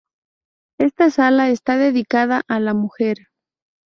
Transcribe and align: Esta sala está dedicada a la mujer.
Esta 0.79 1.11
sala 1.11 1.49
está 1.51 1.77
dedicada 1.77 2.41
a 2.47 2.59
la 2.59 2.73
mujer. 2.73 3.27